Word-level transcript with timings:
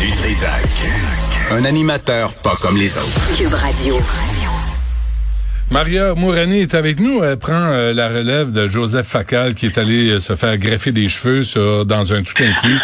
Du 0.00 0.10
Trisac. 0.12 0.62
Un 1.50 1.64
animateur 1.64 2.34
pas 2.34 2.54
comme 2.60 2.76
les 2.76 2.98
autres. 2.98 3.36
Cube 3.36 3.54
Radio. 3.54 3.98
Maria 5.70 6.14
Mourani 6.14 6.60
est 6.60 6.74
avec 6.74 7.00
nous. 7.00 7.24
Elle 7.24 7.38
prend 7.38 7.54
euh, 7.54 7.94
la 7.94 8.08
relève 8.08 8.52
de 8.52 8.66
Joseph 8.68 9.06
Facal 9.06 9.54
qui 9.54 9.64
est 9.64 9.78
allé 9.78 10.10
euh, 10.10 10.18
se 10.18 10.36
faire 10.36 10.58
greffer 10.58 10.92
des 10.92 11.08
cheveux 11.08 11.42
sur, 11.42 11.86
dans 11.86 12.12
un 12.12 12.22
tout 12.22 12.42
inclus 12.42 12.78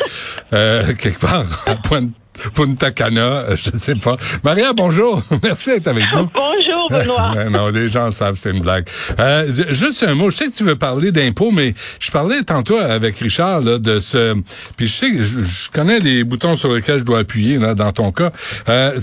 euh, 0.55 0.95
quelque 0.99 1.21
part 1.21 1.65
à 1.67 1.75
Pointe 1.75 2.13
Punta 2.55 2.91
Cana, 2.91 3.55
je 3.55 3.71
ne 3.73 3.79
sais 3.79 3.95
pas. 3.95 4.17
Maria, 4.43 4.73
bonjour. 4.73 5.23
Merci 5.43 5.71
d'être 5.71 5.89
avec 5.89 6.05
nous. 6.15 6.29
Bonjour, 6.33 6.89
Benoît. 6.91 7.35
non, 7.51 7.69
les 7.69 7.89
gens 7.89 8.11
savent, 8.11 8.37
c'est 8.37 8.51
une 8.51 8.61
blague. 8.61 8.89
Euh, 9.19 9.51
juste 9.71 10.03
un 10.03 10.15
mot. 10.15 10.31
Je 10.31 10.37
sais 10.37 10.47
que 10.47 10.55
tu 10.55 10.65
veux 10.65 10.77
parler 10.77 11.13
d'impôts, 11.13 11.51
mais 11.51 11.75
je 12.01 12.11
parlais 12.11 12.43
tantôt 12.43 12.79
avec 12.79 13.19
Richard 13.19 13.61
là, 13.61 13.79
de 13.79 13.99
ce... 13.99 14.35
Puis 14.77 14.87
je 14.87 14.95
sais 14.95 15.13
que 15.13 15.23
je, 15.23 15.71
connais 15.71 16.01
les 16.01 16.25
boutons 16.25 16.57
sur 16.57 16.73
lesquels 16.73 16.99
je 16.99 17.05
dois 17.05 17.21
appuyer 17.21 17.59
là, 17.59 17.75
dans 17.75 17.93
ton 17.93 18.13
cas. 18.13 18.33
Euh, 18.69 18.99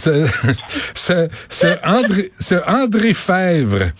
c'est 0.93 1.79
André, 1.85 2.31
André 2.67 3.13
Fèvre 3.13 3.91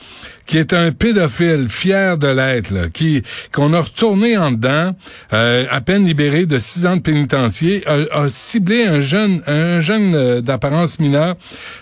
qui 0.50 0.58
est 0.58 0.74
un 0.74 0.92
pédophile 0.92 1.68
fier 1.70 2.18
de 2.18 2.26
l'être, 2.28 2.92
qui 2.92 3.22
qu'on 3.52 3.72
a 3.72 3.82
retourné 3.82 4.36
en 4.36 4.50
dedans, 4.50 4.96
euh, 5.32 5.68
à 5.70 5.80
peine 5.80 6.06
libéré 6.06 6.48
de 6.48 6.58
six 6.58 6.88
ans 6.88 6.96
de 6.96 7.02
pénitencier, 7.02 7.84
a, 7.88 8.28
ciblé 8.30 8.84
un 8.84 9.00
jeune, 9.00 9.44
un 9.46 9.80
jeune 9.80 10.16
euh, 10.16 10.42
d'apparence 10.42 10.98
mineure 10.98 11.36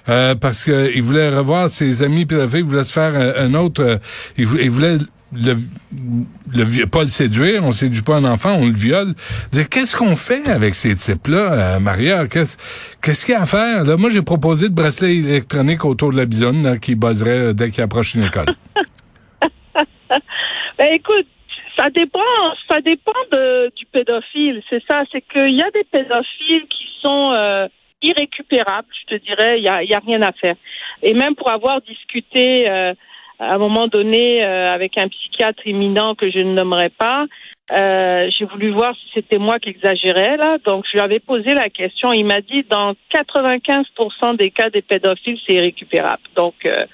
euh, 0.10 0.36
parce 0.36 0.66
qu'il 0.66 1.02
voulait 1.02 1.30
revoir 1.30 1.70
ses 1.70 2.04
amis 2.04 2.26
pédophiles, 2.26 2.60
il 2.60 2.66
voulait 2.66 2.84
se 2.84 2.92
faire 2.92 3.16
un, 3.16 3.54
autre, 3.54 4.02
il 4.38 4.46
voulait 4.46 4.98
le, 5.34 5.56
le 6.54 6.86
pas 6.86 7.02
le 7.02 7.08
séduire, 7.08 7.64
on 7.64 7.72
séduit 7.72 8.02
pas 8.02 8.16
un 8.16 8.24
enfant, 8.24 8.56
on 8.60 8.68
le 8.68 8.76
viole. 8.76 9.14
Qu'est-ce 9.52 9.96
qu'on 9.96 10.16
fait 10.16 10.48
avec 10.50 10.76
ces 10.76 10.96
types-là, 10.96 11.76
euh, 11.76 11.80
Maria? 11.80 12.28
Qu'est-ce 12.28 12.58
qu'est-ce 13.02 13.26
qu'il 13.26 13.34
y 13.34 13.38
a 13.38 13.42
à 13.42 13.46
faire? 13.46 13.84
Là, 13.84 13.98
moi, 13.98 14.10
j'ai 14.10 14.22
proposé 14.22 14.70
de 14.70 14.74
bracelet 14.74 15.18
électronique 15.18 15.84
autour 15.86 16.12
de 16.12 16.18
la 16.18 16.26
bisonne 16.26 16.80
qui 16.80 16.96
buzzerait 16.96 17.54
dès 17.54 17.72
qu'il 17.72 17.84
approche 17.84 18.16
une 18.16 18.24
école. 18.24 18.46
ben 20.78 20.90
écoute, 20.92 21.28
ça 21.78 21.90
dépend, 21.90 22.20
ça 22.70 22.82
dépend 22.82 23.12
de, 23.32 23.72
du 23.76 23.86
pédophile. 23.86 24.64
C'est 24.70 24.84
ça, 24.90 25.04
c'est 25.12 25.22
qu'il 25.22 25.56
y 25.56 25.62
a 25.62 25.70
des 25.72 25.84
pédophiles 25.84 26.68
qui 26.70 26.88
sont 27.04 27.32
euh, 27.34 27.68
irrécupérables, 28.02 28.88
je 29.02 29.16
te 29.16 29.24
dirais, 29.24 29.60
il 29.60 29.64
y 29.64 29.70
a, 29.70 29.84
y 29.84 29.94
a 29.94 30.00
rien 30.00 30.22
à 30.22 30.32
faire. 30.32 30.56
Et 31.04 31.14
même 31.14 31.36
pour 31.36 31.52
avoir 31.52 31.82
discuté 31.82 32.70
euh, 32.70 32.94
à 33.40 33.56
un 33.56 33.58
moment 33.58 33.88
donné 33.88 34.44
euh, 34.44 34.74
avec 34.74 34.98
un 34.98 35.08
psychiatre 35.08 35.62
éminent 35.66 36.16
que 36.16 36.30
je 36.32 36.40
ne 36.40 36.54
nommerai 36.54 36.90
pas. 36.90 37.26
Euh, 37.72 38.30
j'ai 38.38 38.46
voulu 38.46 38.72
voir 38.72 38.96
si 38.96 39.10
c'était 39.14 39.38
moi 39.38 39.60
qui 39.60 39.70
exagérais 39.70 40.38
là, 40.38 40.58
donc 40.64 40.86
je 40.86 40.94
lui 40.94 41.02
avais 41.02 41.20
posé 41.20 41.54
la 41.54 41.70
question. 41.70 42.14
Il 42.14 42.26
m'a 42.26 42.42
dit 42.42 42.64
dans 42.70 42.94
95% 43.14 44.38
des 44.38 44.52
cas 44.52 44.70
des 44.70 44.82
pédophiles 44.82 45.38
c'est 45.46 45.56
irrécupérable. 45.56 46.24
Donc 46.36 46.56
euh, 46.66 46.86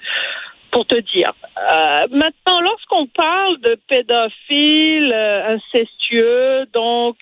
pour 0.72 0.86
te 0.86 0.98
dire. 1.14 1.32
Euh, 1.56 2.06
maintenant, 2.10 2.60
lorsqu'on 2.60 3.06
parle 3.06 3.60
de 3.60 3.78
pédophiles 3.88 5.12
incestueux, 5.12 6.66
donc 6.72 7.18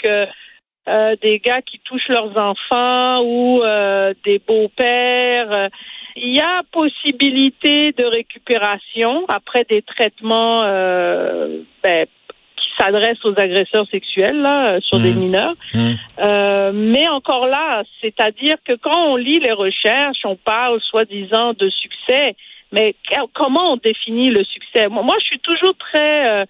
des 0.87 1.39
gars 1.39 1.63
qui 1.63 1.79
touchent 1.81 2.09
leurs 2.09 2.37
enfants 2.37 3.23
ou 3.23 3.63
des 4.25 4.39
beaux-pères 4.39 5.71
il 6.17 6.35
y 6.35 6.41
a 6.41 6.63
possibilité 6.71 7.93
de 7.93 8.05
récupération 8.05 9.25
après 9.29 9.65
des 9.69 9.83
traitements 9.83 10.63
euh, 10.65 11.63
ben, 11.83 12.07
qui 12.57 12.69
s'adressent 12.79 13.25
aux 13.25 13.39
agresseurs 13.39 13.87
sexuels 13.91 14.41
là, 14.41 14.81
sur 14.81 14.99
des 14.99 15.13
mmh. 15.13 15.19
mineurs. 15.19 15.55
Mmh. 15.75 15.91
Euh, 16.21 16.73
mais 16.75 17.09
encore 17.09 17.47
là, 17.47 17.83
c'est-à-dire 18.01 18.57
que 18.65 18.75
quand 18.75 19.13
on 19.13 19.17
lit 19.17 19.41
les 19.41 19.53
recherches, 19.53 20.25
on 20.25 20.37
parle 20.37 20.81
soi-disant 20.81 21.55
de 21.55 21.71
succès, 21.71 22.37
mais 22.73 22.95
comment 23.35 23.75
on 23.75 23.77
définit 23.77 24.31
le 24.31 24.45
succès? 24.45 24.89
Moi, 24.89 25.17
je 25.21 25.27
suis 25.27 25.41
toujours 25.41 25.75
très 25.77 26.47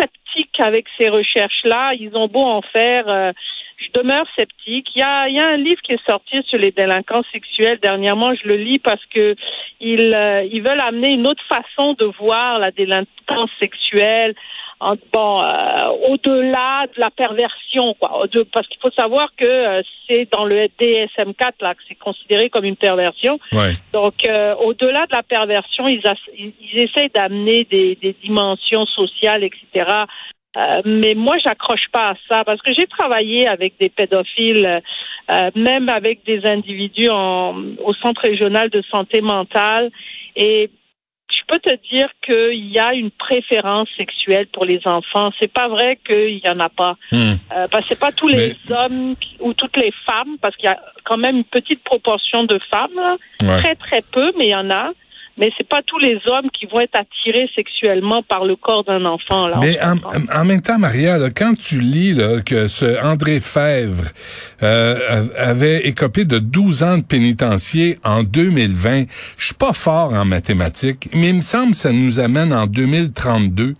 sceptique 0.00 0.58
avec 0.60 0.86
ces 0.98 1.08
recherches-là. 1.08 1.92
Ils 1.94 2.16
ont 2.16 2.28
beau 2.28 2.44
en 2.44 2.62
faire 2.62 3.08
euh, 3.08 3.32
je 3.80 4.00
demeure 4.00 4.26
sceptique. 4.38 4.88
Il 4.94 4.98
y 4.98 5.02
a, 5.02 5.28
il 5.28 5.34
y 5.34 5.40
a 5.40 5.46
un 5.46 5.56
livre 5.56 5.80
qui 5.82 5.92
est 5.92 6.08
sorti 6.08 6.42
sur 6.48 6.58
les 6.58 6.70
délinquants 6.70 7.22
sexuels 7.32 7.78
dernièrement. 7.80 8.32
Je 8.34 8.48
le 8.48 8.56
lis 8.56 8.78
parce 8.78 9.04
que 9.06 9.34
ils, 9.80 10.14
euh, 10.14 10.44
ils 10.50 10.62
veulent 10.62 10.82
amener 10.82 11.14
une 11.14 11.26
autre 11.26 11.42
façon 11.48 11.94
de 11.94 12.04
voir 12.18 12.58
la 12.58 12.70
délinquance 12.70 13.50
sexuelle. 13.58 14.34
Bon, 15.12 15.42
euh, 15.42 15.88
au-delà 16.08 16.86
de 16.94 17.00
la 17.00 17.10
perversion, 17.10 17.94
quoi. 18.00 18.26
De, 18.32 18.42
parce 18.42 18.66
qu'il 18.68 18.80
faut 18.80 18.90
savoir 18.90 19.28
que 19.36 19.44
euh, 19.44 19.82
c'est 20.08 20.28
dans 20.32 20.44
le 20.44 20.68
DSM-4 20.80 21.52
là 21.60 21.74
que 21.74 21.82
c'est 21.88 21.98
considéré 21.98 22.48
comme 22.48 22.64
une 22.64 22.76
perversion. 22.76 23.38
Ouais. 23.52 23.74
Donc, 23.92 24.14
au-delà 24.60 25.06
de 25.06 25.14
la 25.14 25.22
perversion, 25.22 25.86
ils, 25.86 26.02
ils, 26.36 26.52
ils 26.60 26.80
essayent 26.80 27.10
d'amener 27.14 27.66
des, 27.70 27.96
des 27.96 28.14
dimensions 28.22 28.86
sociales, 28.86 29.44
etc. 29.44 30.06
Euh, 30.56 30.82
mais 30.84 31.14
moi, 31.14 31.36
j'accroche 31.38 31.88
pas 31.92 32.10
à 32.10 32.14
ça 32.28 32.44
parce 32.44 32.60
que 32.62 32.72
j'ai 32.76 32.86
travaillé 32.86 33.46
avec 33.46 33.74
des 33.78 33.88
pédophiles, 33.88 34.82
euh, 35.30 35.50
même 35.54 35.88
avec 35.88 36.24
des 36.24 36.44
individus 36.44 37.08
en, 37.08 37.54
au 37.84 37.94
centre 37.94 38.22
régional 38.22 38.68
de 38.68 38.82
santé 38.90 39.20
mentale, 39.20 39.90
et 40.34 40.70
peux 41.50 41.58
te 41.58 41.74
dire 41.90 42.08
qu'il 42.24 42.70
y 42.70 42.78
a 42.78 42.94
une 42.94 43.10
préférence 43.10 43.88
sexuelle 43.96 44.46
pour 44.52 44.64
les 44.64 44.80
enfants. 44.84 45.30
C'est 45.40 45.52
pas 45.52 45.68
vrai 45.68 45.98
qu'il 46.06 46.40
y 46.44 46.48
en 46.48 46.60
a 46.60 46.68
pas, 46.68 46.96
hmm. 47.10 47.32
euh, 47.52 47.66
parce 47.68 47.82
que 47.84 47.88
c'est 47.88 48.00
pas 48.00 48.12
tous 48.12 48.28
les 48.28 48.54
hommes 48.70 49.16
ou 49.40 49.52
toutes 49.54 49.76
les 49.76 49.92
femmes, 50.06 50.36
parce 50.40 50.54
qu'il 50.56 50.66
y 50.66 50.72
a 50.72 50.80
quand 51.04 51.16
même 51.16 51.38
une 51.38 51.44
petite 51.44 51.82
proportion 51.82 52.44
de 52.44 52.58
femmes, 52.70 53.16
très 53.38 53.74
très 53.74 54.02
peu, 54.02 54.32
mais 54.38 54.46
il 54.46 54.50
y 54.50 54.54
en 54.54 54.70
a 54.70 54.92
mais 55.40 55.50
c'est 55.56 55.66
pas 55.66 55.80
tous 55.84 55.98
les 55.98 56.20
hommes 56.26 56.50
qui 56.52 56.66
vont 56.66 56.80
être 56.80 56.94
attirés 56.94 57.48
sexuellement 57.56 58.22
par 58.22 58.44
le 58.44 58.56
corps 58.56 58.84
d'un 58.84 59.06
enfant. 59.06 59.48
Là, 59.48 59.58
mais 59.60 59.76
en, 59.82 60.44
même 60.44 60.60
temps, 60.60 60.78
Maria, 60.78 61.18
quand 61.30 61.54
tu 61.58 61.80
lis 61.80 62.16
que 62.44 62.68
ce 62.68 63.02
André 63.02 63.40
Fèvre 63.40 64.04
euh, 64.62 65.24
avait 65.38 65.86
écopé 65.86 66.26
de 66.26 66.38
12 66.38 66.82
ans 66.82 66.98
de 66.98 67.02
pénitencier 67.02 67.98
en 68.04 68.22
2020, 68.22 69.04
je 69.38 69.46
suis 69.46 69.54
pas 69.54 69.72
fort 69.72 70.12
en 70.12 70.26
mathématiques, 70.26 71.08
mais 71.14 71.30
il 71.30 71.36
me 71.36 71.40
semble 71.40 71.72
que 71.72 71.78
ça 71.78 71.92
nous 71.92 72.20
amène 72.20 72.52
en 72.52 72.66
2032. 72.66 73.74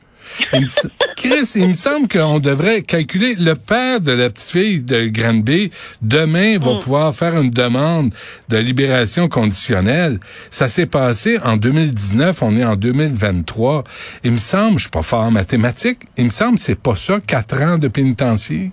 Chris, 1.17 1.53
il 1.57 1.69
me 1.69 1.75
semble 1.75 2.09
qu'on 2.09 2.39
devrait 2.39 2.83
calculer 2.83 3.35
le 3.35 3.55
père 3.55 4.01
de 4.01 4.13
la 4.13 4.31
petite 4.31 4.51
fille 4.51 4.83
de 4.83 5.09
Granby 5.09 5.71
demain 6.01 6.59
va 6.59 6.75
mm. 6.75 6.79
pouvoir 6.79 7.15
faire 7.15 7.41
une 7.41 7.51
demande 7.51 8.13
de 8.49 8.57
libération 8.57 9.29
conditionnelle. 9.29 10.19
Ça 10.51 10.69
s'est 10.69 10.87
passé 10.87 11.39
en 11.45 11.57
2019, 11.57 12.43
on 12.43 12.57
est 12.57 12.65
en 12.65 12.77
2023. 12.77 13.85
Il 14.25 14.33
me 14.33 14.37
semble, 14.39 14.79
je 14.79 14.83
suis 14.83 14.91
pas 14.91 15.03
fort 15.03 15.25
en 15.25 15.31
mathématiques, 15.31 16.01
il 16.17 16.27
me 16.27 16.31
semble 16.31 16.59
c'est 16.59 16.81
pas 16.81 16.97
ça 16.97 17.21
quatre 17.21 17.61
ans 17.63 17.79
de 17.79 17.89
pénitencier? 17.89 18.71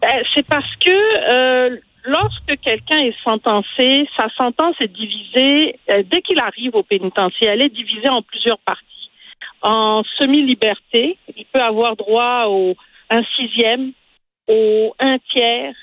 Ben, 0.00 0.22
c'est 0.34 0.46
parce 0.46 0.76
que 0.84 0.90
euh, 0.90 1.76
lorsque 2.04 2.60
quelqu'un 2.62 2.98
est 2.98 3.16
sentencé, 3.22 4.08
sa 4.16 4.28
sentence 4.36 4.76
est 4.80 4.92
divisée 4.92 5.78
euh, 5.90 6.02
dès 6.10 6.20
qu'il 6.22 6.38
arrive 6.40 6.74
au 6.74 6.82
pénitencier, 6.82 7.48
elle 7.48 7.62
est 7.62 7.74
divisée 7.74 8.08
en 8.08 8.22
plusieurs 8.22 8.58
parties 8.58 8.93
en 9.64 10.04
semi-liberté. 10.18 11.18
Il 11.36 11.46
peut 11.46 11.62
avoir 11.62 11.96
droit 11.96 12.46
au 12.48 12.76
un 13.10 13.22
sixième, 13.36 13.92
au 14.46 14.94
un 15.00 15.18
tiers, 15.32 15.74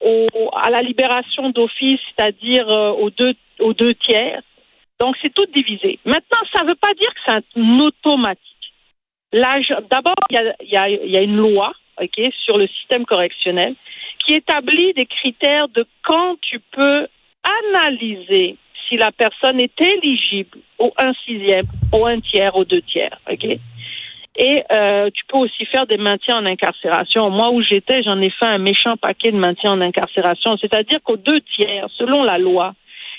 au, 0.00 0.26
à 0.54 0.70
la 0.70 0.82
libération 0.82 1.50
d'office, 1.50 2.00
c'est-à-dire 2.08 2.70
euh, 2.70 2.92
aux 2.92 3.10
deux, 3.10 3.34
aux 3.58 3.72
deux 3.72 3.94
tiers. 3.94 4.42
Donc, 5.00 5.16
c'est 5.20 5.34
tout 5.34 5.46
divisé. 5.54 5.98
Maintenant, 6.04 6.38
ça 6.52 6.62
ne 6.62 6.68
veut 6.68 6.76
pas 6.76 6.94
dire 6.94 7.12
que 7.14 7.20
c'est 7.26 7.32
un 7.32 7.78
automatique. 7.80 8.42
D'abord, 9.32 10.14
il 10.30 10.54
y 10.62 10.76
a, 11.16 11.22
une 11.22 11.36
loi 11.36 11.72
sur 12.44 12.56
le 12.56 12.66
système 12.68 13.04
correctionnel 13.04 13.74
qui 14.24 14.34
établit 14.34 14.92
des 14.94 15.06
critères 15.06 15.68
de 15.68 15.84
quand 16.04 16.36
tu 16.40 16.60
peux 16.70 17.06
analyser 17.74 18.56
si 18.88 18.96
la 18.96 19.12
personne 19.12 19.60
est 19.60 19.80
éligible 19.80 20.58
au 20.78 20.92
un 20.98 21.12
sixième, 21.24 21.66
au 21.92 22.06
un 22.06 22.20
tiers, 22.20 22.56
au 22.56 22.64
deux 22.64 22.82
tiers. 22.82 23.18
OK? 23.30 23.44
Et 24.38 24.62
euh, 24.70 25.08
tu 25.14 25.24
peux 25.26 25.38
aussi 25.38 25.64
faire 25.66 25.86
des 25.86 25.96
maintiens 25.96 26.36
en 26.36 26.46
incarcération. 26.46 27.30
Moi, 27.30 27.50
où 27.50 27.62
j'étais, 27.62 28.02
j'en 28.02 28.20
ai 28.20 28.30
fait 28.30 28.46
un 28.46 28.58
méchant 28.58 28.96
paquet 28.96 29.32
de 29.32 29.38
maintiens 29.38 29.72
en 29.72 29.80
incarcération. 29.80 30.56
C'est-à-dire 30.60 31.02
qu'aux 31.02 31.16
deux 31.16 31.40
tiers, 31.56 31.86
selon 31.96 32.22
la 32.22 32.36
loi, 32.36 32.74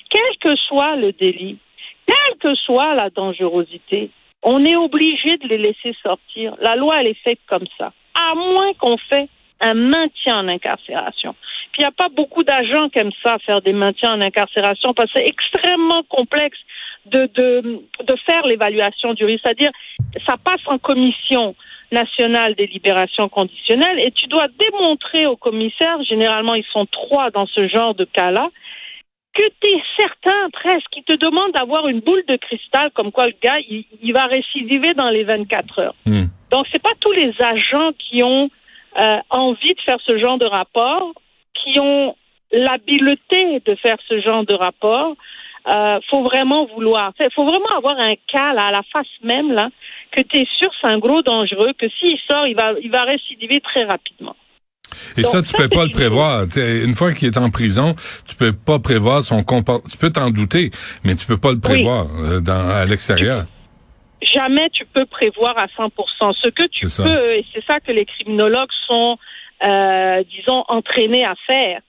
quel 0.09 0.37
que 0.39 0.55
soit 0.67 0.95
le 0.95 1.11
délit, 1.13 1.57
quelle 2.05 2.37
que 2.39 2.53
soit 2.55 2.93
la 2.93 3.09
dangerosité, 3.09 4.11
on 4.43 4.63
est 4.63 4.75
obligé 4.75 5.37
de 5.37 5.47
les 5.47 5.57
laisser 5.57 5.95
sortir. 6.03 6.55
La 6.61 6.75
loi, 6.75 7.01
elle 7.01 7.07
est 7.07 7.23
faite 7.23 7.39
comme 7.47 7.65
ça. 7.77 7.91
À 8.13 8.35
moins 8.35 8.73
qu'on 8.79 8.97
fait 8.97 9.27
un 9.59 9.73
maintien 9.73 10.37
en 10.37 10.47
incarcération 10.47 11.35
il 11.77 11.81
n'y 11.81 11.85
a 11.85 11.91
pas 11.91 12.09
beaucoup 12.09 12.43
d'agents 12.43 12.89
qui 12.89 12.99
aiment 12.99 13.11
ça, 13.23 13.37
faire 13.45 13.61
des 13.61 13.73
maintiens 13.73 14.13
en 14.13 14.21
incarcération, 14.21 14.93
parce 14.93 15.11
que 15.11 15.19
c'est 15.19 15.27
extrêmement 15.27 16.03
complexe 16.03 16.57
de, 17.05 17.29
de, 17.33 17.81
de 18.03 18.15
faire 18.25 18.45
l'évaluation 18.45 19.13
du 19.13 19.25
risque. 19.25 19.43
C'est-à-dire, 19.45 19.71
ça 20.25 20.35
passe 20.43 20.61
en 20.67 20.77
commission. 20.77 21.55
national 21.89 22.53
des 22.55 22.67
libérations 22.67 23.29
conditionnelles 23.29 23.99
et 24.05 24.11
tu 24.11 24.27
dois 24.27 24.47
démontrer 24.59 25.25
au 25.25 25.37
commissaire, 25.37 26.03
généralement 26.03 26.53
ils 26.53 26.67
sont 26.73 26.85
trois 26.85 27.31
dans 27.31 27.47
ce 27.47 27.69
genre 27.69 27.95
de 27.95 28.03
cas-là, 28.03 28.49
que 29.37 29.43
tu 29.61 29.69
es 29.69 29.81
certain 29.97 30.49
presque, 30.51 30.87
qui 30.91 31.03
te 31.03 31.13
demande 31.13 31.51
d'avoir 31.53 31.87
une 31.87 31.99
boule 31.99 32.23
de 32.27 32.37
cristal 32.37 32.89
comme 32.93 33.11
quoi 33.11 33.27
le 33.27 33.35
gars, 33.41 33.57
il, 33.69 34.11
va 34.11 34.25
récidiver 34.25 34.93
dans 34.93 35.09
les 35.09 35.23
24 35.23 35.79
heures. 35.79 35.95
Hmm. 36.05 36.25
Donc, 36.51 36.65
c'est 36.71 36.81
pas 36.81 36.95
tous 36.99 37.11
les 37.11 37.31
agents 37.39 37.91
qui 37.99 38.23
ont 38.23 38.49
euh, 38.99 39.17
envie 39.29 39.75
de 39.75 39.81
faire 39.81 39.99
ce 40.05 40.17
genre 40.17 40.39
de 40.39 40.45
rapport, 40.45 41.13
qui 41.63 41.79
ont 41.79 42.15
l'habileté 42.51 43.61
de 43.65 43.75
faire 43.75 43.97
ce 44.07 44.21
genre 44.21 44.45
de 44.45 44.55
rapport. 44.55 45.15
Euh, 45.67 45.99
faut 46.09 46.23
vraiment 46.23 46.65
vouloir. 46.65 47.11
Il 47.19 47.27
faut 47.35 47.43
vraiment 47.43 47.69
avoir 47.75 47.99
un 47.99 48.15
cas 48.31 48.53
là, 48.53 48.67
à 48.67 48.71
la 48.71 48.83
face 48.93 49.07
même 49.21 49.51
là, 49.51 49.69
que 50.11 50.21
tu 50.21 50.37
es 50.37 50.47
sûr 50.57 50.69
c'est 50.81 50.87
un 50.87 50.97
gros 50.97 51.21
dangereux, 51.21 51.73
que 51.77 51.87
s'il 51.99 52.17
sort, 52.29 52.47
il 52.47 52.55
va, 52.55 52.71
il 52.81 52.89
va 52.89 53.03
récidiver 53.03 53.59
très 53.59 53.83
rapidement. 53.83 54.35
Et 55.17 55.23
ça, 55.23 55.41
tu 55.41 55.53
peux 55.53 55.67
pas 55.67 55.85
le 55.85 55.91
prévoir. 55.91 56.45
une 56.55 56.93
fois 56.93 57.11
qu'il 57.11 57.27
est 57.27 57.37
en 57.37 57.49
prison, 57.49 57.95
tu 58.27 58.35
peux 58.35 58.53
pas 58.53 58.79
prévoir 58.79 59.23
son 59.23 59.43
comportement. 59.43 59.89
Tu 59.89 59.97
peux 59.97 60.11
t'en 60.11 60.29
douter, 60.29 60.71
mais 61.03 61.15
tu 61.15 61.25
peux 61.25 61.37
pas 61.37 61.51
le 61.51 61.59
prévoir 61.59 62.07
euh, 62.19 62.39
dans, 62.39 62.69
à 62.69 62.85
l'extérieur. 62.85 63.45
Jamais 64.21 64.69
tu 64.71 64.85
peux 64.85 65.05
prévoir 65.05 65.55
à 65.57 65.65
100%. 65.67 65.89
Ce 66.41 66.49
que 66.49 66.63
tu 66.67 66.87
peux, 66.87 67.33
et 67.35 67.45
c'est 67.53 67.63
ça 67.65 67.79
que 67.79 67.91
les 67.91 68.05
criminologues 68.05 68.69
sont, 68.87 69.17
euh, 69.63 70.23
disons, 70.23 70.63
entraînés 70.67 71.25
à 71.25 71.35
faire. 71.47 71.81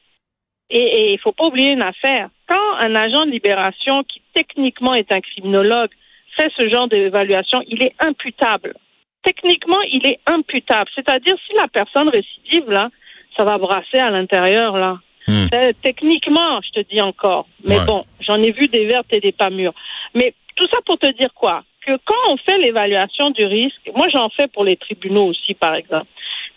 Et 0.70 1.14
il 1.14 1.18
faut 1.18 1.32
pas 1.32 1.46
oublier 1.46 1.72
une 1.72 1.82
affaire. 1.82 2.28
Quand 2.46 2.74
un 2.80 2.94
agent 2.94 3.24
de 3.24 3.30
libération 3.30 4.04
qui 4.04 4.20
techniquement 4.34 4.92
est 4.92 5.10
un 5.10 5.22
criminologue 5.22 5.90
fait 6.36 6.52
ce 6.58 6.68
genre 6.68 6.88
d'évaluation, 6.88 7.62
il 7.66 7.82
est 7.82 7.94
imputable 8.00 8.74
techniquement, 9.22 9.80
il 9.92 10.06
est 10.06 10.20
imputable. 10.26 10.90
C'est-à-dire, 10.94 11.34
si 11.46 11.54
la 11.56 11.68
personne 11.68 12.08
récidive, 12.08 12.70
là, 12.70 12.90
ça 13.36 13.44
va 13.44 13.58
brasser 13.58 13.98
à 13.98 14.10
l'intérieur, 14.10 14.76
là. 14.76 14.98
Hmm. 15.26 15.46
Euh, 15.52 15.72
techniquement, 15.82 16.60
je 16.62 16.80
te 16.80 16.88
dis 16.88 17.00
encore. 17.00 17.46
Mais 17.62 17.78
bon, 17.84 18.04
j'en 18.20 18.40
ai 18.40 18.50
vu 18.50 18.68
des 18.68 18.86
vertes 18.86 19.12
et 19.12 19.20
des 19.20 19.32
pas 19.32 19.50
mûres. 19.50 19.74
Mais 20.14 20.32
tout 20.56 20.66
ça 20.70 20.78
pour 20.86 20.98
te 20.98 21.10
dire 21.12 21.34
quoi? 21.34 21.64
Que 21.86 21.92
quand 22.04 22.32
on 22.32 22.36
fait 22.38 22.56
l'évaluation 22.58 23.30
du 23.30 23.44
risque, 23.44 23.90
moi 23.94 24.08
j'en 24.08 24.30
fais 24.30 24.48
pour 24.48 24.64
les 24.64 24.76
tribunaux 24.76 25.26
aussi, 25.26 25.52
par 25.52 25.74
exemple. 25.74 26.06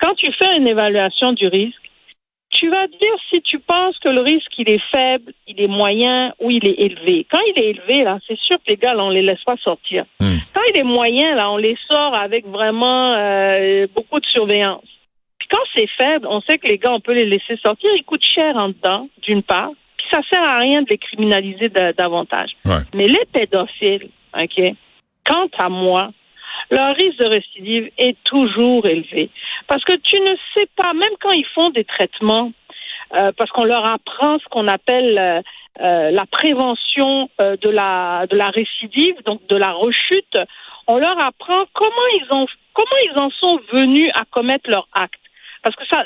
Quand 0.01 0.15
tu 0.15 0.31
fais 0.33 0.57
une 0.57 0.67
évaluation 0.67 1.33
du 1.33 1.47
risque, 1.47 1.81
tu 2.49 2.69
vas 2.69 2.87
dire 2.87 3.15
si 3.31 3.41
tu 3.41 3.59
penses 3.59 3.97
que 3.99 4.09
le 4.09 4.21
risque 4.21 4.51
il 4.57 4.69
est 4.69 4.81
faible, 4.93 5.31
il 5.47 5.59
est 5.61 5.67
moyen 5.67 6.33
ou 6.39 6.51
il 6.51 6.67
est 6.67 6.79
élevé. 6.79 7.25
Quand 7.31 7.39
il 7.47 7.63
est 7.63 7.69
élevé, 7.69 8.03
là, 8.03 8.19
c'est 8.27 8.37
sûr 8.39 8.57
que 8.57 8.69
les 8.69 8.77
gars, 8.77 8.93
là, 8.93 9.03
on 9.03 9.09
les 9.09 9.21
laisse 9.21 9.43
pas 9.45 9.55
sortir. 9.63 10.05
Hmm. 10.19 10.37
Quand 10.53 10.61
il 10.73 10.77
est 10.77 10.83
moyen, 10.83 11.35
là, 11.35 11.49
on 11.49 11.57
les 11.57 11.77
sort 11.89 12.13
avec 12.13 12.45
vraiment 12.45 13.15
euh, 13.15 13.87
beaucoup 13.95 14.19
de 14.19 14.25
surveillance. 14.25 14.83
Puis 15.39 15.47
quand 15.49 15.63
c'est 15.75 15.89
faible, 15.97 16.27
on 16.29 16.41
sait 16.41 16.57
que 16.57 16.67
les 16.67 16.77
gars, 16.77 16.91
on 16.91 16.99
peut 16.99 17.13
les 17.13 17.25
laisser 17.25 17.57
sortir. 17.65 17.89
Ils 17.95 18.03
coûtent 18.03 18.25
cher 18.25 18.55
en 18.57 18.69
dedans, 18.69 19.07
d'une 19.23 19.43
part. 19.43 19.71
Puis 19.97 20.07
ça 20.11 20.19
sert 20.31 20.43
à 20.43 20.57
rien 20.57 20.81
de 20.81 20.89
les 20.89 20.97
criminaliser 20.97 21.69
davantage. 21.69 22.51
Mais 22.93 23.07
les 23.07 23.25
pédophiles, 23.31 24.09
ok. 24.39 24.75
Quant 25.25 25.47
à 25.57 25.69
moi, 25.69 26.11
leur 26.71 26.95
risque 26.95 27.19
de 27.19 27.27
récidive 27.27 27.91
est 27.97 28.17
toujours 28.23 28.85
élevé. 28.85 29.29
Parce 29.67 29.83
que 29.83 29.95
tu 29.97 30.19
ne 30.19 30.35
sais 30.53 30.67
pas, 30.75 30.93
même 30.93 31.13
quand 31.21 31.31
ils 31.31 31.45
font 31.53 31.69
des 31.69 31.83
traitements, 31.83 32.51
euh, 33.13 33.31
parce 33.37 33.51
qu'on 33.51 33.65
leur 33.65 33.87
apprend 33.87 34.39
ce 34.39 34.45
qu'on 34.45 34.67
appelle 34.67 35.17
euh, 35.17 35.41
euh, 35.81 36.11
la 36.11 36.25
prévention 36.25 37.29
de 37.39 37.69
la 37.69 38.25
de 38.29 38.37
la 38.37 38.49
récidive, 38.49 39.15
donc 39.25 39.45
de 39.47 39.57
la 39.57 39.71
rechute, 39.71 40.37
on 40.87 40.97
leur 40.97 41.19
apprend 41.19 41.65
comment 41.73 42.07
ils 42.15 42.27
ont 42.31 42.47
comment 42.73 43.01
ils 43.03 43.19
en 43.19 43.29
sont 43.31 43.59
venus 43.73 44.09
à 44.13 44.23
commettre 44.25 44.69
leur 44.69 44.87
acte. 44.93 45.19
Parce 45.63 45.75
que 45.75 45.85
ça 45.89 46.05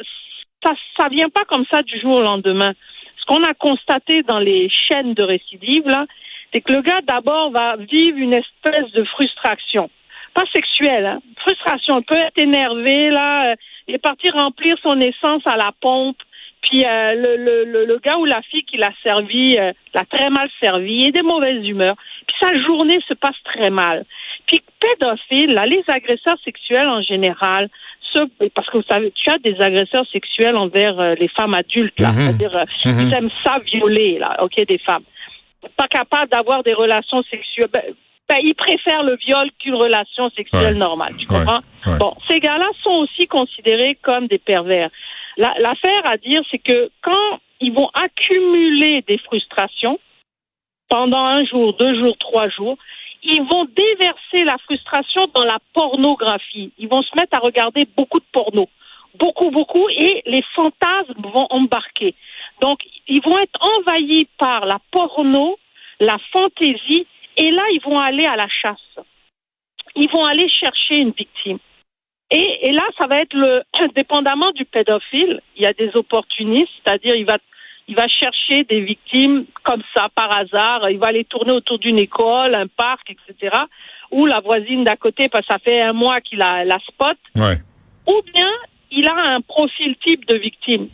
ça 0.63 0.73
ça 0.97 1.07
vient 1.09 1.29
pas 1.29 1.45
comme 1.45 1.65
ça 1.71 1.83
du 1.83 1.99
jour 1.99 2.19
au 2.19 2.23
lendemain. 2.23 2.73
Ce 3.19 3.25
qu'on 3.25 3.43
a 3.43 3.53
constaté 3.53 4.23
dans 4.23 4.39
les 4.39 4.69
chaînes 4.69 5.13
de 5.13 5.23
récidive 5.23 5.87
là, 5.87 6.05
c'est 6.51 6.61
que 6.61 6.73
le 6.73 6.81
gars 6.81 7.01
d'abord 7.01 7.51
va 7.51 7.75
vivre 7.75 8.17
une 8.17 8.33
espèce 8.33 8.91
de 8.93 9.03
frustration 9.03 9.89
pas 10.35 10.43
sexuelle, 10.53 11.05
hein. 11.05 11.19
frustration. 11.37 12.01
Peut 12.03 12.17
être 12.17 12.37
énervé, 12.37 13.09
là. 13.09 13.51
Euh, 13.51 13.55
il 13.87 13.95
est 13.95 13.99
parti 13.99 14.29
remplir 14.29 14.75
son 14.83 14.99
essence 14.99 15.41
à 15.45 15.55
la 15.55 15.71
pompe. 15.81 16.17
Puis 16.61 16.83
euh, 16.83 17.13
le, 17.13 17.63
le, 17.65 17.85
le, 17.85 17.99
gars 17.99 18.17
ou 18.17 18.25
la 18.25 18.41
fille 18.41 18.63
qui 18.63 18.77
l'a 18.77 18.91
servi 19.03 19.55
euh, 19.57 19.71
l'a 19.93 20.03
très 20.05 20.31
mal 20.31 20.49
servi, 20.59 20.93
il 20.93 21.07
est 21.09 21.11
de 21.11 21.21
mauvaise 21.21 21.63
humeur. 21.65 21.95
Puis 22.27 22.35
sa 22.41 22.57
journée 22.63 22.99
se 23.07 23.13
passe 23.13 23.35
très 23.43 23.69
mal. 23.69 24.03
Puis 24.47 24.61
pédophile, 24.79 25.53
là, 25.53 25.67
les 25.67 25.83
agresseurs 25.87 26.37
sexuels 26.43 26.87
en 26.87 27.03
général, 27.03 27.69
ce, 28.11 28.19
parce 28.55 28.67
que 28.69 28.77
vous 28.77 28.83
savez, 28.89 29.11
tu 29.11 29.29
as 29.29 29.37
des 29.37 29.61
agresseurs 29.61 30.05
sexuels 30.11 30.55
envers 30.55 31.15
les 31.15 31.27
femmes 31.27 31.53
adultes, 31.53 31.99
là, 31.99 32.09
mm-hmm. 32.09 32.15
c'est-à-dire 32.15 32.65
mm-hmm. 32.83 33.07
ils 33.07 33.13
aiment 33.13 33.29
ça 33.43 33.59
violer, 33.59 34.17
là, 34.19 34.43
ok, 34.43 34.65
des 34.65 34.79
femmes 34.79 35.03
pas 35.75 35.87
capables 35.87 36.31
d'avoir 36.31 36.63
des 36.63 36.73
relations 36.73 37.23
sexuelles. 37.23 37.95
Ben, 38.27 38.37
ils 38.41 38.55
préfèrent 38.55 39.03
le 39.03 39.17
viol 39.17 39.49
qu'une 39.59 39.75
relation 39.75 40.29
sexuelle 40.31 40.77
normale. 40.77 41.13
Tu 41.19 41.27
comprends? 41.27 41.59
Bon, 41.99 42.15
ces 42.27 42.39
gars-là 42.39 42.67
sont 42.81 43.05
aussi 43.05 43.27
considérés 43.27 43.97
comme 44.01 44.27
des 44.27 44.39
pervers. 44.39 44.89
L'affaire 45.37 46.01
à 46.05 46.17
dire, 46.17 46.41
c'est 46.49 46.57
que 46.57 46.89
quand 47.01 47.39
ils 47.61 47.71
vont 47.73 47.89
accumuler 47.93 49.03
des 49.07 49.19
frustrations 49.19 49.99
pendant 50.89 51.25
un 51.25 51.45
jour, 51.45 51.73
deux 51.73 51.99
jours, 51.99 52.17
trois 52.17 52.49
jours, 52.49 52.77
ils 53.23 53.43
vont 53.43 53.65
déverser 53.65 54.43
la 54.43 54.57
frustration 54.59 55.27
dans 55.33 55.43
la 55.43 55.57
pornographie. 55.73 56.71
Ils 56.77 56.87
vont 56.87 57.01
se 57.01 57.15
mettre 57.15 57.37
à 57.37 57.39
regarder 57.39 57.87
beaucoup 57.97 58.19
de 58.19 58.25
porno. 58.31 58.69
Beaucoup, 59.19 59.49
beaucoup, 59.49 59.87
et 59.89 60.21
les 60.25 60.43
fantasmes 60.55 61.21
vont 61.33 61.47
embarquer. 61.49 62.15
Donc, 62.61 62.79
ils 63.07 63.21
vont 63.21 63.37
être 63.39 63.59
envahis 63.61 64.27
par 64.37 64.65
la 64.65 64.79
porno, 64.91 65.57
la 65.99 66.17
fantaisie 66.31 67.07
et 67.37 67.51
là, 67.51 67.63
ils 67.71 67.81
vont 67.81 67.99
aller 67.99 68.25
à 68.25 68.35
la 68.35 68.47
chasse. 68.47 69.05
Ils 69.95 70.09
vont 70.09 70.25
aller 70.25 70.49
chercher 70.49 70.97
une 70.97 71.11
victime. 71.11 71.59
Et, 72.31 72.69
et 72.69 72.71
là, 72.71 72.83
ça 72.97 73.07
va 73.07 73.17
être 73.17 73.33
le, 73.33 73.63
dépendamment 73.95 74.51
du 74.51 74.65
pédophile, 74.65 75.41
il 75.55 75.63
y 75.63 75.65
a 75.65 75.73
des 75.73 75.95
opportunistes, 75.95 76.69
c'est-à-dire 76.83 77.15
il 77.15 77.25
va, 77.25 77.37
il 77.87 77.95
va 77.95 78.07
chercher 78.07 78.63
des 78.63 78.81
victimes 78.81 79.45
comme 79.63 79.83
ça 79.95 80.07
par 80.15 80.35
hasard. 80.35 80.89
Il 80.89 80.97
va 80.97 81.07
aller 81.07 81.25
tourner 81.25 81.51
autour 81.51 81.79
d'une 81.79 81.99
école, 81.99 82.55
un 82.55 82.67
parc, 82.67 83.11
etc. 83.11 83.55
Ou 84.11 84.25
la 84.25 84.39
voisine 84.39 84.83
d'à 84.83 84.95
côté, 84.95 85.29
parce 85.29 85.45
que 85.45 85.53
ça 85.53 85.59
fait 85.59 85.81
un 85.81 85.93
mois 85.93 86.21
qu'il 86.21 86.41
a 86.41 86.65
la 86.65 86.79
spot. 86.79 87.17
Ouais. 87.35 87.57
Ou 88.07 88.21
bien 88.33 88.49
il 88.91 89.07
a 89.07 89.35
un 89.35 89.41
profil 89.41 89.95
type 90.05 90.25
de 90.27 90.35
victime. 90.35 90.89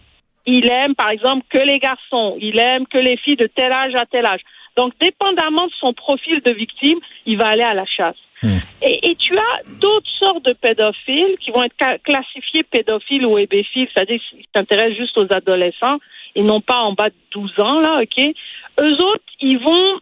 Il 0.46 0.68
aime, 0.68 0.96
par 0.96 1.10
exemple, 1.10 1.46
que 1.50 1.60
les 1.60 1.78
garçons. 1.78 2.36
Il 2.40 2.60
aime 2.60 2.88
que 2.88 2.98
les 2.98 3.18
filles 3.18 3.36
de 3.36 3.48
tel 3.48 3.72
âge 3.72 3.94
à 3.96 4.06
tel 4.06 4.26
âge. 4.26 4.42
Donc, 4.78 4.94
dépendamment 5.00 5.68
de 5.68 5.74
son 5.80 5.94
profil 5.94 6.42
de 6.42 6.52
victime, 6.52 7.00
il 7.26 7.38
va 7.38 7.50
aller 7.50 7.64
à 7.64 7.74
la 7.74 7.86
chasse. 7.86 8.16
Hmm. 8.44 8.58
Et, 8.82 9.16
tu 9.16 9.38
as 9.38 9.64
d'autres 9.80 10.10
sortes 10.20 10.44
de 10.46 10.54
pédophiles 10.54 11.38
qui 11.40 11.52
vont 11.52 11.64
être 11.64 11.76
classifiés 12.04 12.64
pédophiles 12.64 13.26
ou 13.26 13.38
hébéphiles, 13.38 13.88
c'est-à-dire 13.94 14.20
qu'ils 14.30 14.46
s'intéressent 14.56 14.98
juste 14.98 15.18
aux 15.18 15.32
adolescents 15.32 16.00
et 16.34 16.42
non 16.42 16.62
pas 16.62 16.78
en 16.78 16.94
bas 16.94 17.10
de 17.10 17.16
12 17.32 17.60
ans, 17.60 17.80
là, 17.80 18.02
OK? 18.02 18.34
Eux 18.80 18.94
autres, 19.04 19.24
ils 19.42 19.60
vont, 19.60 20.00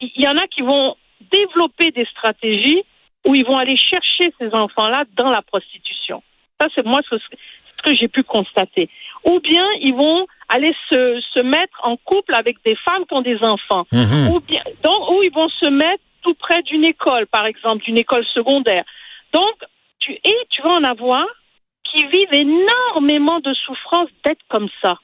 il 0.00 0.22
y 0.22 0.28
en 0.28 0.36
a 0.36 0.46
qui 0.46 0.62
vont 0.62 0.96
développer 1.32 1.90
des 1.90 2.04
stratégies 2.06 2.82
où 3.26 3.34
ils 3.34 3.44
vont 3.44 3.58
aller 3.58 3.76
chercher 3.76 4.32
ces 4.38 4.54
enfants-là 4.54 5.04
dans 5.16 5.30
la 5.30 5.42
prostitution. 5.42 6.22
Ça, 6.60 6.68
c'est 6.74 6.86
moi 6.86 7.00
ce, 7.08 7.16
ce 7.18 7.82
que 7.82 7.96
j'ai 7.96 8.08
pu 8.08 8.22
constater. 8.22 8.88
Ou 9.24 9.40
bien 9.40 9.66
ils 9.80 9.94
vont 9.94 10.26
aller 10.48 10.74
se, 10.88 11.20
se 11.34 11.42
mettre 11.42 11.78
en 11.82 11.96
couple 11.96 12.34
avec 12.34 12.56
des 12.64 12.76
femmes 12.76 13.04
qui 13.06 13.14
ont 13.14 13.22
des 13.22 13.38
enfants. 13.42 13.86
Mhm. 13.92 14.28
Ou 14.32 14.40
bien, 14.40 14.62
donc, 14.82 15.10
où 15.10 15.22
ils 15.22 15.32
vont 15.32 15.48
se 15.48 15.68
mettre 15.68 16.02
tout 16.22 16.34
près 16.34 16.62
d'une 16.62 16.84
école, 16.84 17.26
par 17.26 17.46
exemple, 17.46 17.84
d'une 17.84 17.98
école 17.98 18.24
secondaire. 18.34 18.84
Donc, 19.32 19.54
tu, 20.00 20.12
et 20.12 20.36
tu 20.50 20.62
vas 20.62 20.74
en 20.74 20.84
avoir 20.84 21.26
qui 21.84 22.04
vivent 22.06 22.32
énormément 22.32 23.40
de 23.40 23.52
souffrance 23.54 24.08
d'être 24.24 24.42
comme 24.48 24.68
ça. 24.82 24.98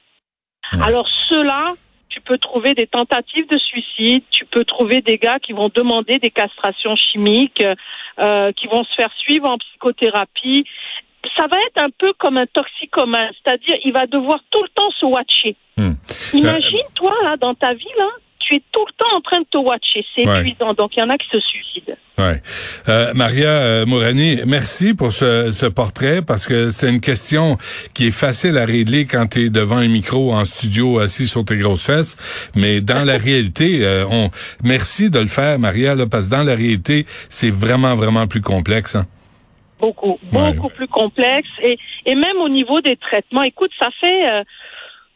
Alors, 0.81 1.07
ceux-là, 1.25 1.73
tu 2.09 2.21
peux 2.21 2.37
trouver 2.37 2.73
des 2.73 2.87
tentatives 2.87 3.47
de 3.47 3.57
suicide, 3.57 4.23
tu 4.31 4.45
peux 4.45 4.65
trouver 4.65 5.01
des 5.01 5.17
gars 5.17 5.39
qui 5.39 5.53
vont 5.53 5.69
demander 5.73 6.17
des 6.19 6.29
castrations 6.31 6.95
chimiques, 6.95 7.63
euh, 8.19 8.51
qui 8.53 8.67
vont 8.67 8.83
se 8.83 8.93
faire 8.95 9.11
suivre 9.17 9.47
en 9.47 9.57
psychothérapie 9.57 10.65
ça 11.35 11.47
va 11.47 11.57
être 11.67 11.83
un 11.83 11.89
peu 11.97 12.13
comme 12.17 12.37
un 12.37 12.45
toxicomane, 12.47 13.31
c'est-à-dire 13.43 13.75
il 13.83 13.93
va 13.93 14.05
devoir 14.07 14.39
tout 14.49 14.61
le 14.63 14.69
temps 14.69 14.89
se 14.99 15.05
watcher. 15.05 15.55
Hmm. 15.77 15.93
Imagine, 16.33 16.87
toi, 16.95 17.13
là, 17.23 17.37
dans 17.37 17.53
ta 17.53 17.73
vie, 17.73 17.85
là, 17.97 18.09
tu 18.39 18.55
es 18.55 18.63
tout 18.71 18.85
le 18.85 18.93
temps 18.93 19.15
en 19.15 19.21
train 19.21 19.41
de 19.41 19.47
te 19.51 19.57
watcher. 19.57 20.05
C'est 20.15 20.23
épuisant. 20.23 20.73
Donc, 20.77 20.95
il 20.95 20.99
y 20.99 21.03
en 21.03 21.09
a 21.09 21.17
qui 21.17 21.27
se 21.29 21.39
suicident. 21.39 21.97
Ouais. 22.17 22.41
Euh, 22.89 23.13
Maria 23.13 23.49
euh, 23.49 23.85
Mourani, 23.85 24.39
merci 24.47 24.95
pour 24.95 25.11
ce, 25.11 25.51
ce 25.51 25.67
portrait 25.67 26.23
parce 26.23 26.47
que 26.47 26.71
c'est 26.71 26.89
une 26.89 26.99
question 26.99 27.57
qui 27.93 28.07
est 28.07 28.11
facile 28.11 28.57
à 28.57 28.65
régler 28.65 29.05
quand 29.05 29.27
tu 29.27 29.45
es 29.45 29.49
devant 29.51 29.77
un 29.77 29.87
micro 29.87 30.33
en 30.33 30.43
studio 30.43 30.97
assis 30.97 31.27
sur 31.27 31.45
tes 31.45 31.57
grosses 31.57 31.85
fesses, 31.85 32.49
mais 32.55 32.81
dans 32.81 33.03
la 33.03 33.17
réalité, 33.17 33.85
euh, 33.85 34.05
on 34.09 34.31
merci 34.63 35.11
de 35.11 35.19
le 35.19 35.27
faire 35.27 35.59
Maria 35.59 35.93
là, 35.93 36.07
parce 36.07 36.25
que 36.25 36.31
dans 36.31 36.43
la 36.43 36.55
réalité, 36.55 37.05
c'est 37.29 37.51
vraiment 37.51 37.93
vraiment 37.93 38.25
plus 38.25 38.41
complexe. 38.41 38.95
Hein? 38.95 39.05
Beaucoup, 39.79 40.19
Ouais. 40.33 40.53
beaucoup 40.53 40.69
plus 40.69 40.87
complexe. 40.87 41.49
Et, 41.61 41.77
et 42.05 42.15
même 42.15 42.37
au 42.37 42.49
niveau 42.49 42.81
des 42.81 42.95
traitements, 42.95 43.43
écoute, 43.43 43.71
ça 43.79 43.89
fait... 43.99 44.27
euh, 44.29 44.43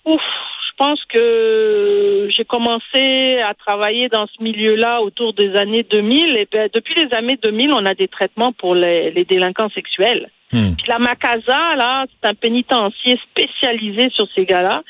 ouf, 0.06 0.22
je 0.22 0.84
pense 0.84 1.04
que 1.10 2.28
j'ai 2.32 2.46
commencé 2.46 3.40
à 3.40 3.54
travailler 3.54 4.10
dans 4.10 4.26
ce 4.26 4.42
milieu-là 4.44 5.02
autour 5.02 5.34
des 5.34 5.56
années 5.56 5.84
2000. 5.84 6.38
Et 6.38 6.48
ben, 6.52 6.70
depuis 6.74 6.96
les 6.96 7.14
années 7.16 7.38
2000, 7.44 7.72
on 7.74 7.86
a 7.86 7.94
des 7.94 8.08
traitements 8.08 8.52
pour 8.52 8.74
les, 8.74 9.12
les 9.12 9.26
délinquants 9.26 9.70
sexuels. 9.70 10.30
Hmm. 10.52 10.74
Puis 10.76 10.88
la 10.88 10.98
Macasa, 10.98 11.76
là, 11.76 12.06
c'est 12.10 12.28
un 12.30 12.34
pénitencier 12.34 13.20
spécialisé 13.30 14.10
sur 14.16 14.26
ces 14.34 14.46
gars-là. 14.46 14.82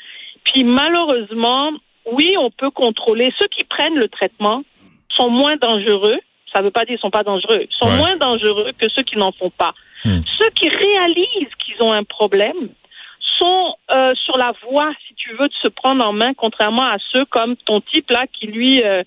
Puis 0.44 0.64
malheureusement, 0.64 1.72
oui, 2.10 2.34
on 2.38 2.50
peut 2.50 2.70
contrôler. 2.70 3.32
Ceux 3.38 3.48
qui 3.48 3.64
prennent 3.64 3.98
le 3.98 4.08
traitement 4.08 4.62
sont 5.10 5.28
moins 5.30 5.56
dangereux. 5.56 6.18
Ça 6.52 6.60
ne 6.60 6.64
veut 6.66 6.70
pas 6.70 6.80
dire 6.84 6.94
qu'ils 6.94 7.00
sont 7.00 7.10
pas 7.10 7.22
dangereux. 7.24 7.62
Ils 7.68 7.76
sont 7.78 7.88
Ouais. 7.88 7.96
moins 7.96 8.16
dangereux 8.16 8.72
que 8.78 8.88
ceux 8.94 9.02
qui 9.02 9.16
n'en 9.16 9.32
font 9.32 9.50
pas. 9.50 9.72
Hmm. 10.04 10.20
Ceux 10.38 10.50
qui 10.50 10.68
réalisent 10.68 11.54
qu'ils 11.64 11.80
ont 11.80 11.92
un 11.92 12.04
problème 12.04 12.68
sont 13.38 13.74
euh, 13.94 14.12
sur 14.24 14.36
la 14.36 14.52
voie, 14.68 14.90
si 15.06 15.14
tu 15.14 15.30
veux, 15.34 15.48
de 15.48 15.54
se 15.62 15.68
prendre 15.68 16.06
en 16.06 16.12
main, 16.12 16.34
contrairement 16.34 16.84
à 16.86 16.96
ceux 17.12 17.24
comme 17.26 17.56
ton 17.56 17.80
type 17.80 18.10
là 18.10 18.26
qui 18.32 18.46
lui 18.46 18.82
euh, 18.84 19.02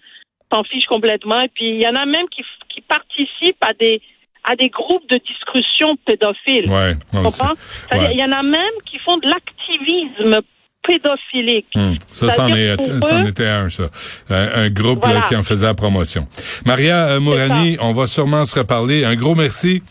s'en 0.52 0.64
fiche 0.64 0.86
complètement. 0.86 1.40
Et 1.42 1.50
puis 1.50 1.70
il 1.70 1.82
y 1.82 1.88
en 1.88 1.96
a 1.96 2.06
même 2.06 2.28
qui, 2.30 2.44
qui 2.70 2.82
participent 2.82 3.64
à 3.64 3.74
des 3.74 4.02
à 4.48 4.56
des 4.56 4.70
groupes 4.70 5.10
de 5.10 5.18
discussion 5.18 5.96
pédophiles. 6.06 6.70
Ouais. 6.70 6.94
Il 7.14 8.20
y 8.20 8.24
en 8.24 8.32
a 8.32 8.44
même 8.44 8.76
qui 8.86 9.00
font 9.00 9.18
de 9.18 9.28
l'activisme 9.28 10.42
pédophilique. 10.86 11.68
Hmm. 11.76 11.94
Ça, 12.12 12.30
c'en 12.30 12.50
eux- 12.50 13.28
était 13.28 13.48
un, 13.48 13.70
ça. 13.70 13.90
Un, 14.30 14.64
un 14.66 14.70
groupe 14.70 15.04
là, 15.04 15.12
Voilà. 15.12 15.26
qui 15.28 15.36
en 15.36 15.44
faisait 15.44 15.66
la 15.68 15.74
promotion. 15.74 16.28
Maria 16.66 17.08
euh, 17.08 17.20
Mourani, 17.20 17.78
on 17.82 17.92
va 17.94 18.08
sûrement 18.08 18.46
se 18.46 18.58
reparler. 18.60 19.04
Un 19.06 19.16
gros 19.16 19.36
merci. 19.36 19.82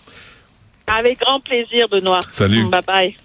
Avec 0.86 1.18
grand 1.20 1.40
plaisir, 1.40 1.86
Benoît. 1.90 2.20
Salut. 2.28 2.64
Bye 2.68 2.80
bye. 2.86 3.16